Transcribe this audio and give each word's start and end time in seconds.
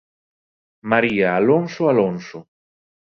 María 0.91 1.29
Alonso 1.35 1.87
Alonso. 1.93 2.39